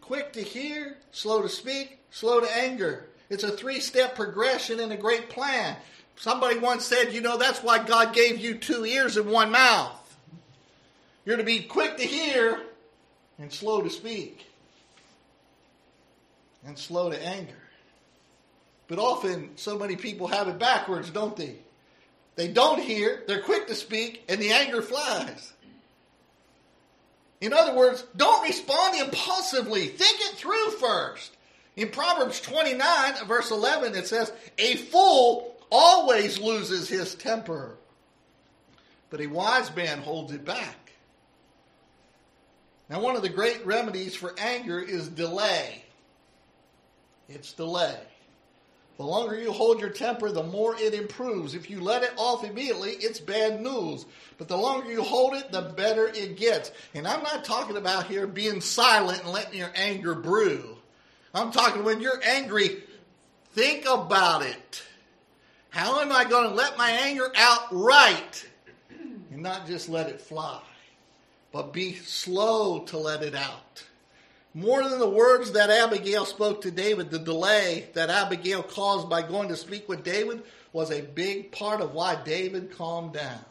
[0.00, 3.08] Quick to hear, slow to speak, slow to anger.
[3.30, 5.76] It's a three step progression in a great plan.
[6.14, 10.16] Somebody once said, you know, that's why God gave you two ears and one mouth.
[11.24, 12.62] You're to be quick to hear
[13.40, 14.46] and slow to speak
[16.64, 17.54] and slow to anger.
[18.88, 21.56] But often, so many people have it backwards, don't they?
[22.36, 25.52] They don't hear, they're quick to speak, and the anger flies.
[27.40, 29.86] In other words, don't respond impulsively.
[29.88, 31.36] Think it through first.
[31.76, 37.76] In Proverbs 29, verse 11, it says, A fool always loses his temper,
[39.10, 40.92] but a wise man holds it back.
[42.88, 45.84] Now, one of the great remedies for anger is delay.
[47.28, 47.98] It's delay.
[48.96, 51.54] The longer you hold your temper, the more it improves.
[51.54, 54.06] If you let it off immediately, it's bad news.
[54.38, 56.70] But the longer you hold it, the better it gets.
[56.94, 60.76] And I'm not talking about here being silent and letting your anger brew.
[61.34, 62.84] I'm talking when you're angry,
[63.54, 64.82] think about it.
[65.70, 68.48] How am I going to let my anger out right?
[69.32, 70.62] And not just let it fly,
[71.50, 73.82] but be slow to let it out.
[74.56, 79.22] More than the words that Abigail spoke to David, the delay that Abigail caused by
[79.22, 83.44] going to speak with David was a big part of why David calmed down.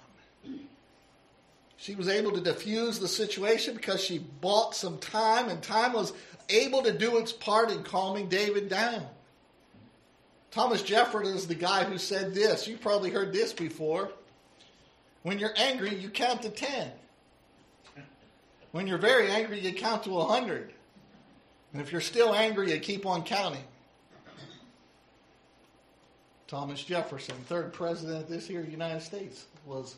[1.75, 6.13] She was able to diffuse the situation because she bought some time, and time was
[6.47, 9.05] able to do its part in calming David down.
[10.51, 12.65] Thomas Jefferson is the guy who said this.
[12.65, 14.11] You've probably heard this before.
[15.23, 16.91] When you're angry, you count to 10.
[18.71, 20.71] When you're very angry, you count to 100.
[21.73, 23.63] And if you're still angry, you keep on counting.
[26.47, 29.95] Thomas Jefferson, third president of this here United States, was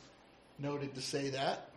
[0.58, 1.68] noted to say that.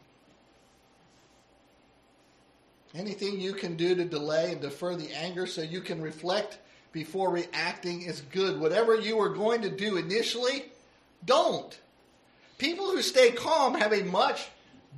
[2.94, 6.58] Anything you can do to delay and defer the anger so you can reflect
[6.92, 8.60] before reacting is good.
[8.60, 10.64] Whatever you are going to do initially,
[11.24, 11.76] don't.
[12.56, 14.48] People who stay calm have a much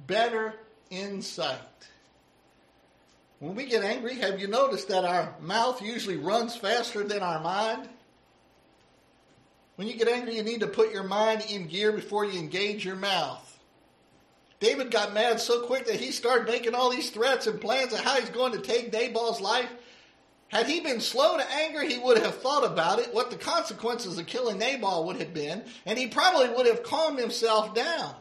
[0.06, 0.54] better
[0.90, 1.58] insight.
[3.40, 7.40] When we get angry, have you noticed that our mouth usually runs faster than our
[7.40, 7.88] mind?
[9.76, 12.84] When you get angry, you need to put your mind in gear before you engage
[12.84, 13.58] your mouth.
[14.60, 18.00] David got mad so quick that he started making all these threats and plans of
[18.00, 19.70] how he's going to take Nabal's life.
[20.48, 24.18] Had he been slow to anger, he would have thought about it, what the consequences
[24.18, 28.14] of killing Nabal would have been, and he probably would have calmed himself down.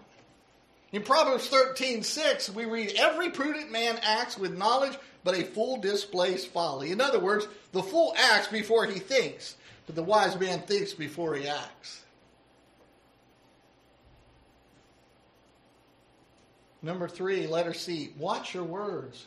[0.92, 5.78] In Proverbs 13 6, we read, Every prudent man acts with knowledge, but a fool
[5.78, 6.92] displays folly.
[6.92, 11.36] In other words, the fool acts before he thinks, but the wise man thinks before
[11.36, 12.02] he acts.
[16.82, 19.26] Number three, letter C, watch your words.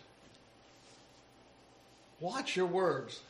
[2.18, 3.20] Watch your words.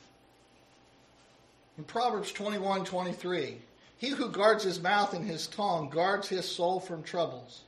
[1.77, 3.59] In Proverbs 21 23,
[3.99, 7.62] he who guards his mouth and his tongue guards his soul from troubles.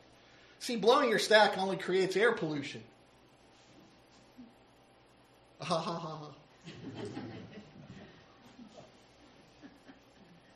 [0.64, 2.82] See, blowing your stack only creates air pollution.
[5.60, 6.30] Ha ha ha!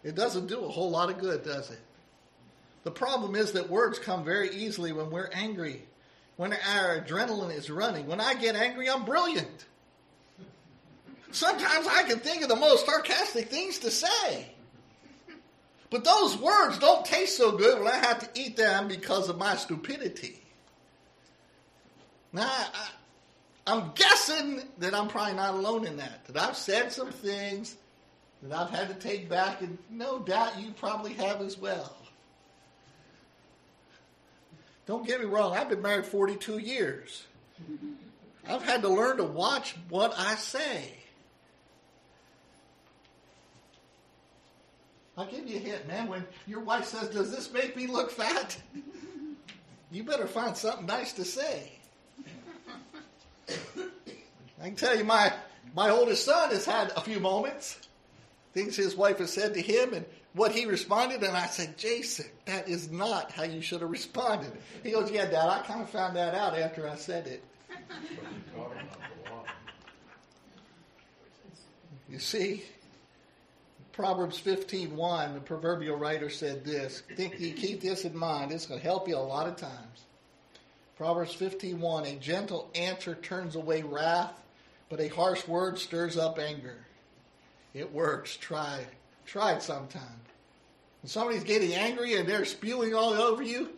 [0.02, 1.80] it doesn't do a whole lot of good, does it?
[2.84, 5.82] The problem is that words come very easily when we're angry,
[6.38, 8.06] when our adrenaline is running.
[8.06, 9.66] When I get angry, I'm brilliant.
[11.32, 14.54] Sometimes I can think of the most sarcastic things to say.
[15.90, 19.38] But those words don't taste so good when I have to eat them because of
[19.38, 20.40] my stupidity.
[22.32, 22.50] Now,
[23.66, 26.26] I, am guessing that I'm probably not alone in that.
[26.26, 27.76] That I've said some things
[28.42, 31.96] that I've had to take back, and no doubt you probably have as well.
[34.86, 37.24] Don't get me wrong, I've been married 42 years.
[38.46, 40.97] I've had to learn to watch what I say.
[45.18, 46.06] I'll give you a hint, man.
[46.06, 48.56] When your wife says, Does this make me look fat?
[49.90, 51.72] You better find something nice to say.
[54.60, 55.32] I can tell you, my,
[55.74, 57.80] my oldest son has had a few moments,
[58.54, 60.04] things his wife has said to him, and
[60.34, 61.24] what he responded.
[61.24, 64.52] And I said, Jason, that is not how you should have responded.
[64.84, 67.44] He goes, Yeah, Dad, I kind of found that out after I said it.
[72.08, 72.62] You see,
[73.98, 77.02] Proverbs 15:1, the proverbial writer said this.
[77.16, 78.52] Think you keep this in mind.
[78.52, 80.04] It's going to help you a lot of times.
[80.96, 84.40] Proverbs 15:1, a gentle answer turns away wrath,
[84.88, 86.76] but a harsh word stirs up anger.
[87.74, 88.36] It works.
[88.36, 88.86] Try
[89.26, 90.20] Try it sometime.
[91.02, 93.70] When somebody's getting angry and they're spewing all over you,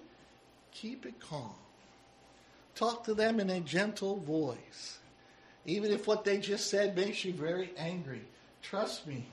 [0.70, 1.54] keep it calm.
[2.74, 4.98] Talk to them in a gentle voice.
[5.64, 8.26] Even if what they just said makes you very angry,
[8.60, 9.24] trust me,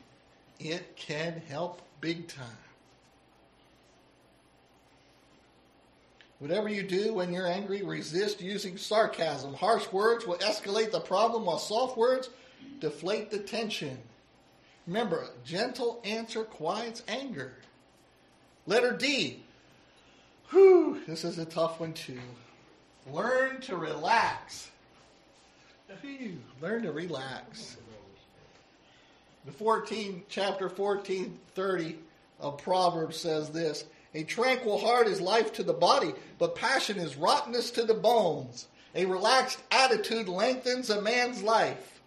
[0.59, 2.45] it can help big time.
[6.39, 9.53] Whatever you do when you're angry, resist using sarcasm.
[9.55, 12.29] Harsh words will escalate the problem, while soft words
[12.79, 13.97] deflate the tension.
[14.85, 17.53] Remember, gentle answer quiets anger.
[18.67, 19.43] Letter D.
[20.49, 22.19] Whew, this is a tough one too.
[23.11, 24.69] Learn to relax.
[26.01, 27.77] Whew, learn to relax.
[29.47, 31.97] The 14, chapter 14, 30
[32.41, 37.15] of Proverbs says this A tranquil heart is life to the body, but passion is
[37.15, 38.67] rottenness to the bones.
[38.93, 42.02] A relaxed attitude lengthens a man's life.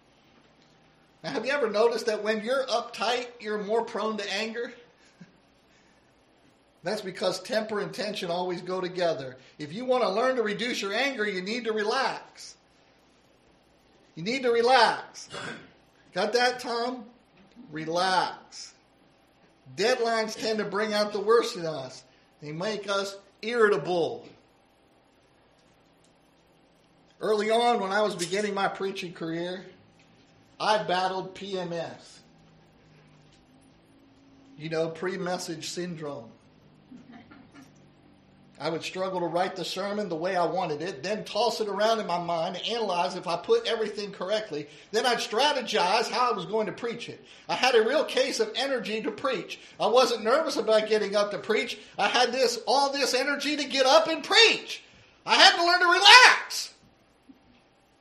[1.23, 4.71] Now, have you ever noticed that when you're uptight, you're more prone to anger?
[6.83, 9.35] That's because temper and tension always go together.
[9.57, 12.55] If you want to learn to reduce your anger, you need to relax.
[14.13, 15.27] You need to relax.
[16.13, 17.05] Got that, Tom?
[17.71, 18.73] Relax.
[19.75, 22.03] Deadlines tend to bring out the worst in us,
[22.41, 24.27] they make us irritable.
[27.19, 29.63] Early on, when I was beginning my preaching career,
[30.59, 32.19] I battled PMS.
[34.57, 36.29] You know, pre message syndrome.
[38.61, 41.67] I would struggle to write the sermon the way I wanted it, then toss it
[41.67, 44.67] around in my mind and analyze if I put everything correctly.
[44.91, 47.25] Then I'd strategize how I was going to preach it.
[47.49, 49.59] I had a real case of energy to preach.
[49.79, 51.79] I wasn't nervous about getting up to preach.
[51.97, 54.83] I had this all this energy to get up and preach.
[55.25, 56.71] I had to learn to relax.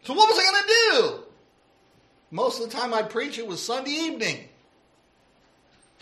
[0.05, 1.25] So what was I going to do?
[2.33, 4.47] Most of the time I'd preach it was Sunday evening.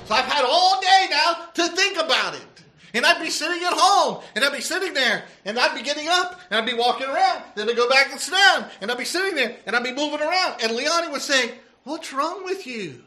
[0.04, 2.64] So I've had all day now to think about it.
[2.98, 6.08] And I'd be sitting at home, and I'd be sitting there, and I'd be getting
[6.08, 7.44] up, and I'd be walking around.
[7.54, 9.92] Then I'd go back and sit down, and I'd be sitting there, and I'd be
[9.92, 10.60] moving around.
[10.60, 13.04] And Leonie would say, What's wrong with you?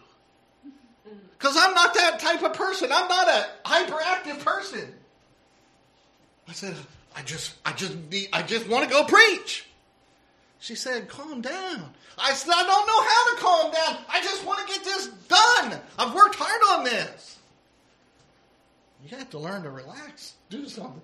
[1.38, 2.90] Because I'm not that type of person.
[2.90, 4.94] I'm not a hyperactive person.
[6.48, 6.76] I said,
[7.14, 9.66] I just, I just need, I just want to go preach.
[10.60, 11.94] She said, Calm down.
[12.18, 14.06] I said, I don't know how to calm down.
[14.08, 15.82] I just want to get this done.
[16.00, 17.40] I've worked hard on this.
[19.04, 21.02] You have to learn to relax, do something.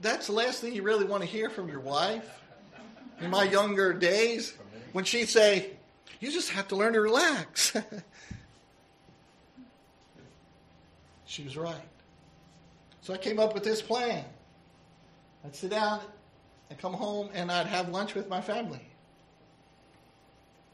[0.00, 2.40] That's the last thing you really want to hear from your wife.
[3.20, 4.54] In my younger days,
[4.92, 5.70] when she'd say,
[6.20, 7.76] You just have to learn to relax.
[11.26, 11.76] she was right.
[13.02, 14.24] So I came up with this plan.
[15.44, 16.00] I'd sit down
[16.70, 18.80] and come home and I'd have lunch with my family.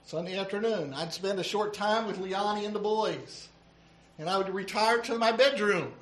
[0.04, 3.48] Sunday afternoon, I'd spend a short time with Leonie and the boys.
[4.18, 5.92] And I would retire to my bedroom.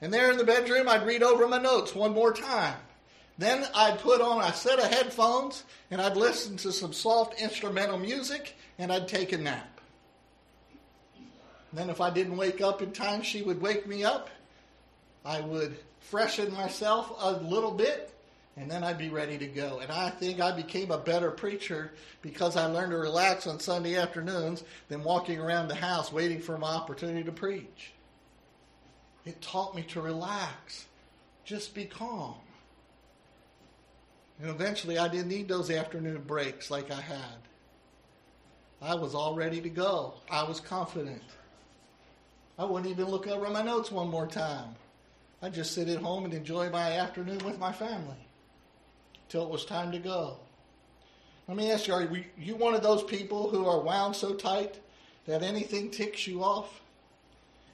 [0.00, 2.76] And there in the bedroom, I'd read over my notes one more time.
[3.38, 7.98] Then I'd put on a set of headphones and I'd listen to some soft instrumental
[7.98, 9.80] music and I'd take a nap.
[11.72, 14.30] Then, if I didn't wake up in time, she would wake me up.
[15.24, 18.12] I would freshen myself a little bit
[18.56, 19.80] and then I'd be ready to go.
[19.80, 21.92] And I think I became a better preacher
[22.22, 26.56] because I learned to relax on Sunday afternoons than walking around the house waiting for
[26.56, 27.92] my opportunity to preach.
[29.26, 30.86] It taught me to relax,
[31.44, 32.36] just be calm.
[34.40, 37.38] And eventually, I didn't need those afternoon breaks like I had.
[38.80, 40.14] I was all ready to go.
[40.30, 41.22] I was confident.
[42.58, 44.76] I wouldn't even look over my notes one more time.
[45.42, 48.16] I'd just sit at home and enjoy my afternoon with my family
[49.28, 50.36] till it was time to go.
[51.48, 52.08] Let me ask you, are
[52.38, 54.80] you one of those people who are wound so tight
[55.26, 56.80] that anything ticks you off?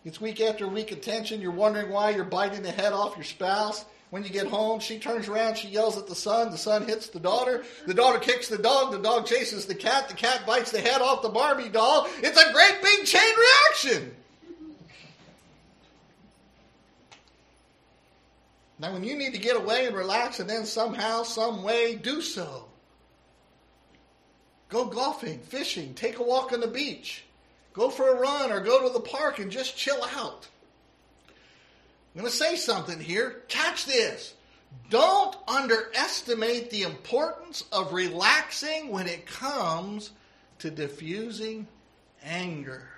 [0.05, 1.41] It's week after week of tension.
[1.41, 3.85] You're wondering why you're biting the head off your spouse.
[4.11, 6.51] When you get home, she turns around, she yells at the son.
[6.51, 7.65] The son hits the daughter.
[7.87, 8.93] The daughter kicks the dog.
[8.93, 10.09] The dog chases the cat.
[10.09, 12.07] The cat bites the head off the Barbie doll.
[12.19, 14.15] It's a great big chain reaction.
[18.79, 22.21] Now, when you need to get away and relax and then somehow, some way, do
[22.21, 22.67] so.
[24.69, 27.25] Go golfing, fishing, take a walk on the beach,
[27.73, 30.49] go for a run, or go to the park and just chill out.
[32.15, 33.43] I'm going to say something here.
[33.49, 34.35] Catch this.
[34.91, 40.11] Don't underestimate the importance of relaxing when it comes
[40.59, 41.67] to diffusing
[42.23, 42.89] anger.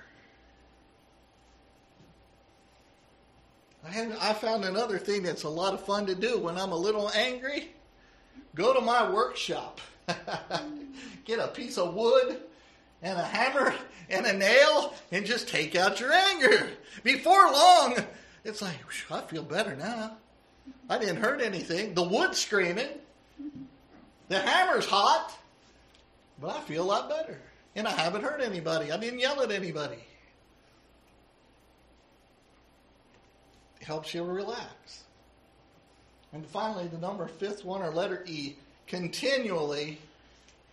[3.87, 6.77] I, I found another thing that's a lot of fun to do when I'm a
[6.77, 7.71] little angry.
[8.55, 9.81] Go to my workshop.
[11.25, 12.41] Get a piece of wood
[13.05, 13.75] and a hammer
[14.11, 16.69] and a nail and just take out your anger.
[17.05, 17.99] Before long,
[18.45, 18.77] it's like,
[19.11, 20.17] I feel better now.
[20.89, 21.95] I didn't hurt anything.
[21.95, 22.89] The wood's screaming.
[24.29, 25.39] The hammer's hot.
[26.41, 27.39] But I feel a lot better.
[27.77, 28.91] And I haven't hurt anybody.
[28.91, 29.99] I didn't yell at anybody.
[33.85, 35.05] helps you relax.
[36.33, 39.99] And finally, the number fifth one, or letter E, continually,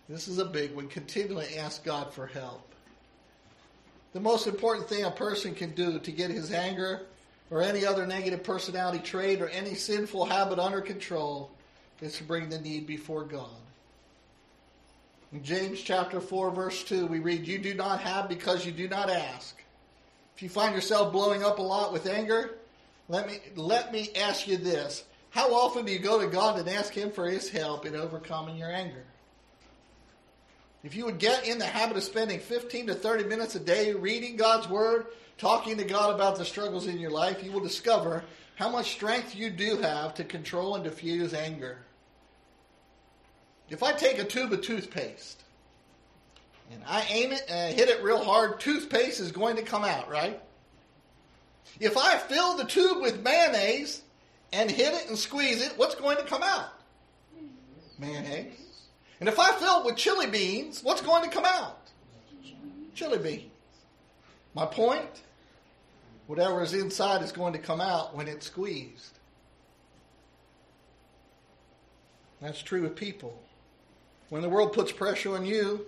[0.08, 2.68] this is a big one, continually ask God for help.
[4.12, 7.02] The most important thing a person can do to get his anger
[7.50, 11.50] or any other negative personality trait or any sinful habit under control
[12.00, 13.48] is to bring the need before God.
[15.32, 18.86] In James chapter 4, verse 2, we read, You do not have because you do
[18.86, 19.62] not ask.
[20.36, 22.58] If you find yourself blowing up a lot with anger,
[23.08, 25.04] let me, let me ask you this.
[25.30, 28.56] How often do you go to God and ask Him for His help in overcoming
[28.56, 29.04] your anger?
[30.84, 33.92] If you would get in the habit of spending 15 to 30 minutes a day
[33.94, 35.06] reading God's Word,
[35.38, 38.24] talking to God about the struggles in your life, you will discover
[38.56, 41.78] how much strength you do have to control and diffuse anger.
[43.70, 45.42] If I take a tube of toothpaste
[46.70, 50.10] and I aim it and hit it real hard, toothpaste is going to come out,
[50.10, 50.40] right?
[51.80, 54.02] If I fill the tube with mayonnaise
[54.52, 56.72] and hit it and squeeze it, what's going to come out?
[57.98, 58.71] Mayonnaise.
[59.22, 61.78] And if I fill it with chili beans, what's going to come out?
[62.92, 63.52] Chili beans.
[64.52, 65.22] My point?
[66.26, 69.20] Whatever is inside is going to come out when it's squeezed.
[72.40, 73.40] That's true with people.
[74.28, 75.86] When the world puts pressure on you,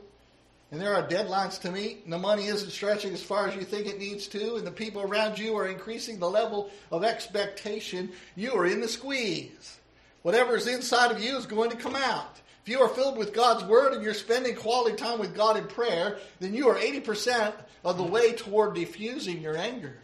[0.70, 3.62] and there are deadlines to meet, and the money isn't stretching as far as you
[3.62, 8.12] think it needs to, and the people around you are increasing the level of expectation,
[8.36, 9.80] you are in the squeeze.
[10.22, 12.38] Whatever is inside of you is going to come out.
[12.64, 15.66] If you are filled with God's Word and you're spending quality time with God in
[15.66, 17.52] prayer, then you are 80%
[17.84, 19.98] of the way toward diffusing your anger.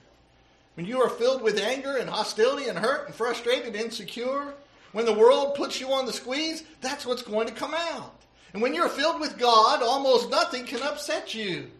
[0.74, 4.52] When you are filled with anger and hostility and hurt and frustrated and insecure,
[4.92, 8.14] when the world puts you on the squeeze, that's what's going to come out.
[8.52, 11.70] And when you're filled with God, almost nothing can upset you.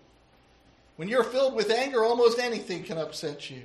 [0.97, 3.63] When you're filled with anger, almost anything can upset you.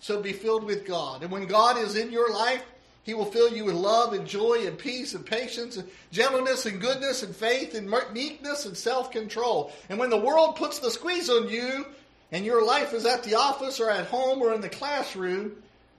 [0.00, 1.22] So be filled with God.
[1.22, 2.62] And when God is in your life,
[3.06, 6.80] He will fill you with love and joy and peace and patience and gentleness and
[6.80, 9.72] goodness and faith and meekness and self control.
[9.88, 11.86] And when the world puts the squeeze on you
[12.32, 15.52] and your life is at the office or at home or in the classroom,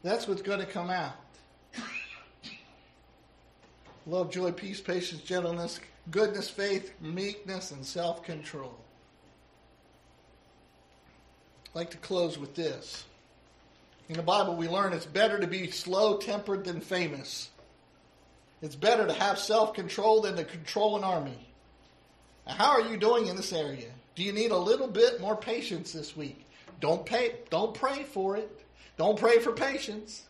[0.03, 1.15] that's what's going to come out.
[4.05, 5.79] Love, joy, peace, patience, gentleness,
[6.11, 8.77] goodness, faith, meekness, and self control.
[11.67, 13.05] I'd like to close with this.
[14.09, 17.49] In the Bible, we learn it's better to be slow tempered than famous.
[18.61, 21.37] It's better to have self control than to control an army.
[22.45, 23.89] Now, how are you doing in this area?
[24.15, 26.43] Do you need a little bit more patience this week?
[26.79, 28.49] Don't pay, don't pray for it.
[28.97, 30.23] Don't pray for patience.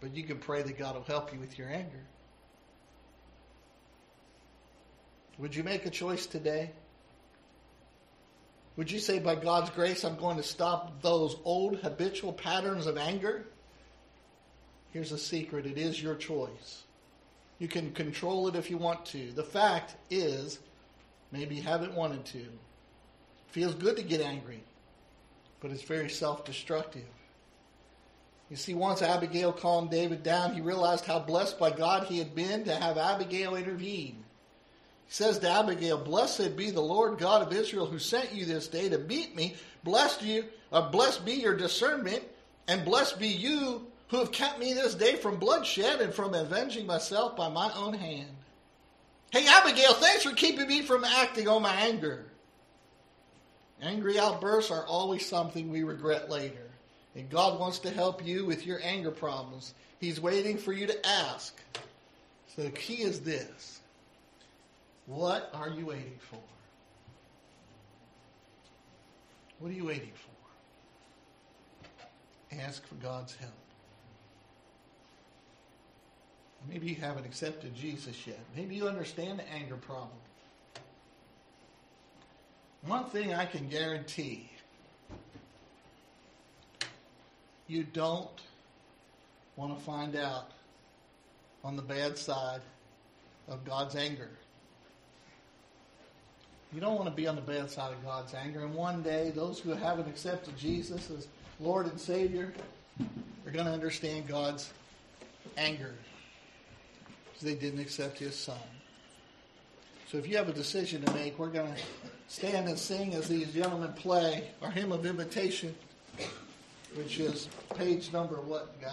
[0.00, 2.00] But you can pray that God will help you with your anger.
[5.38, 6.72] Would you make a choice today?
[8.80, 12.96] Would you say, by God's grace, I'm going to stop those old habitual patterns of
[12.96, 13.44] anger?
[14.90, 16.84] Here's a secret it is your choice.
[17.58, 19.32] You can control it if you want to.
[19.32, 20.60] The fact is,
[21.30, 22.38] maybe you haven't wanted to.
[22.38, 22.48] It
[23.48, 24.62] feels good to get angry,
[25.60, 27.04] but it's very self destructive.
[28.48, 32.34] You see, once Abigail calmed David down, he realized how blessed by God he had
[32.34, 34.24] been to have Abigail intervene.
[35.12, 38.88] Says to Abigail, Blessed be the Lord God of Israel who sent you this day
[38.88, 39.56] to meet me.
[39.82, 42.22] Blessed you, uh, blessed be your discernment,
[42.68, 46.86] and blessed be you who have kept me this day from bloodshed and from avenging
[46.86, 48.28] myself by my own hand.
[49.32, 52.24] Hey, Abigail, thanks for keeping me from acting on my anger.
[53.82, 56.68] Angry outbursts are always something we regret later.
[57.16, 59.74] And God wants to help you with your anger problems.
[59.98, 61.60] He's waiting for you to ask.
[62.54, 63.79] So the key is this
[65.10, 66.38] What are you waiting for?
[69.58, 70.30] What are you waiting for?
[72.60, 73.50] Ask for God's help.
[76.68, 78.38] Maybe you haven't accepted Jesus yet.
[78.56, 80.10] Maybe you understand the anger problem.
[82.86, 84.48] One thing I can guarantee
[87.66, 88.40] you don't
[89.56, 90.52] want to find out
[91.64, 92.60] on the bad side
[93.48, 94.30] of God's anger.
[96.72, 98.60] You don't want to be on the bad side of God's anger.
[98.60, 101.26] And one day, those who haven't accepted Jesus as
[101.58, 102.52] Lord and Savior
[103.46, 104.72] are going to understand God's
[105.56, 105.94] anger
[107.32, 108.56] because they didn't accept His Son.
[110.08, 111.80] So if you have a decision to make, we're going to
[112.28, 115.74] stand and sing as these gentlemen play our hymn of invitation
[116.94, 118.92] which is page number what, guys?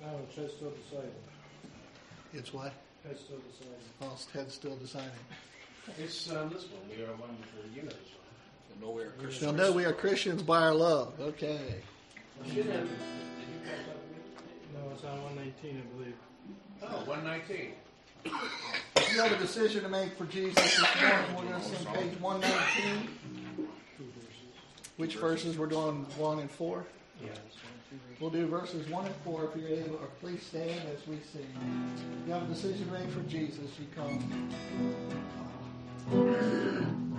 [0.00, 1.10] No, it's head still deciding.
[2.32, 2.72] It's what?
[3.06, 3.74] Head still deciding.
[4.02, 5.10] Oh, it's Ted's still deciding.
[5.98, 6.82] It's um, this one.
[6.96, 8.80] We are one for you know this one.
[8.80, 9.52] No, we're So Christians.
[9.56, 11.12] know we are Christians by our love.
[11.20, 11.58] Okay.
[12.46, 12.66] Should have.
[12.66, 13.78] Did you pass
[14.74, 16.14] No, it's on one nineteen, I believe.
[16.82, 17.72] Oh, 119.
[18.96, 21.86] If you have a decision to make for Jesus this morning, we're going to sing
[21.94, 23.68] page 119.
[24.96, 25.56] Which verses?
[25.58, 26.84] We're doing 1 and 4.
[27.22, 27.28] Yeah.
[28.20, 31.46] We'll do verses 1 and 4 if you're able, or please stand as we sing.
[32.22, 34.50] If you have a decision to make for Jesus, you come.
[36.12, 37.13] うん。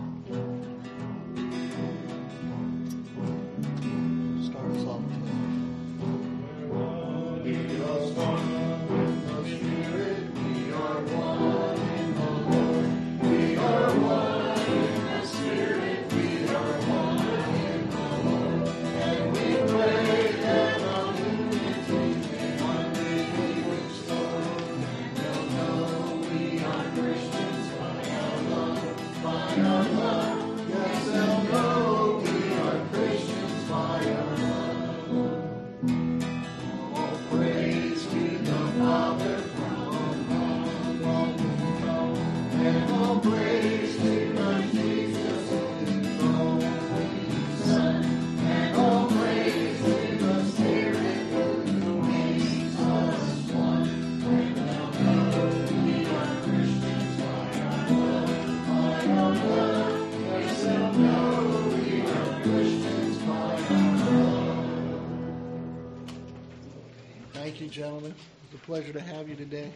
[68.66, 69.72] Pleasure to have you today.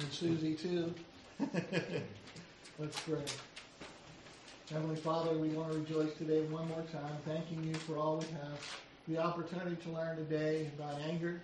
[0.00, 0.92] And Susie, too.
[2.78, 3.22] Let's pray.
[4.72, 8.26] Heavenly Father, we want to rejoice today one more time, thanking you for all we
[8.32, 11.40] have, the opportunity to learn today about anger.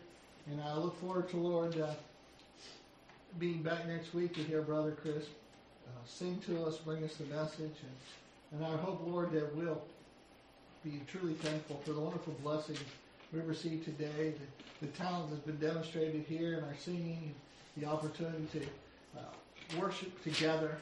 [0.51, 1.95] And I look forward to, Lord, uh,
[3.39, 7.27] being back next week to hear Brother Chris uh, sing to us, bring us the
[7.27, 7.77] message.
[8.51, 9.83] And, and I hope, Lord, that we'll
[10.83, 12.81] be truly thankful for the wonderful blessings
[13.33, 14.35] we received today,
[14.81, 17.35] the, the talent that's been demonstrated here in our singing,
[17.77, 18.61] the opportunity to
[19.19, 20.79] uh, worship together.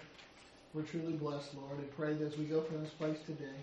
[0.72, 3.56] We're truly blessed, Lord, and pray that as we go from this place today,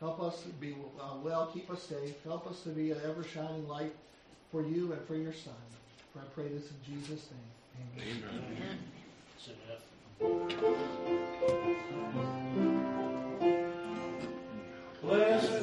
[0.00, 3.24] help us to be uh, well, keep us safe, help us to be an ever
[3.24, 3.94] shining light
[4.50, 5.54] for you and for your Son.
[6.12, 7.40] For I pray this in Jesus' name.
[7.98, 8.78] Amen.
[15.02, 15.55] Blessed be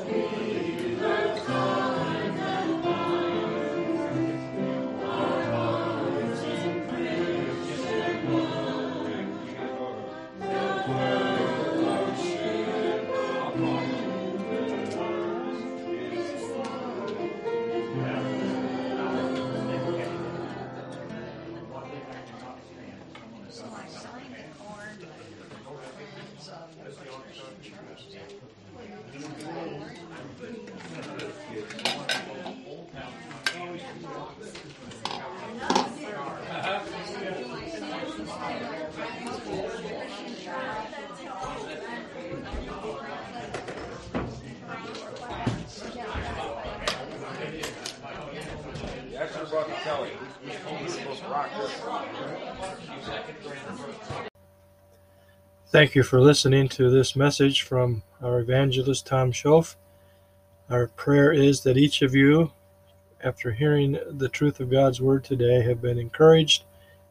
[55.74, 59.76] Thank you for listening to this message from our evangelist Tom Schoaf.
[60.70, 62.52] Our prayer is that each of you,
[63.24, 66.66] after hearing the truth of God's Word today, have been encouraged,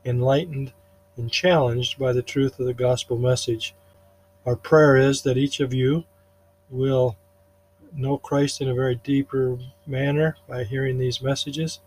[0.05, 0.73] enlightened,
[1.17, 3.75] and challenged by the truth of the gospel message.
[4.47, 6.05] Our prayer is that each of you
[6.71, 7.17] will
[7.93, 9.59] know Christ in a very deeper
[9.89, 11.81] manner by hearing these messages.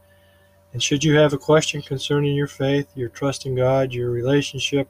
[0.74, 4.90] And should you have a question concerning your faith, your trust in God, your relationship,